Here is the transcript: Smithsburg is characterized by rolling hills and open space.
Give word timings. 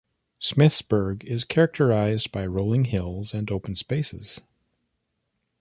Smithsburg 0.41 1.21
is 1.25 1.43
characterized 1.43 2.31
by 2.31 2.43
rolling 2.43 2.85
hills 2.85 3.35
and 3.35 3.51
open 3.51 3.75
space. 3.75 4.39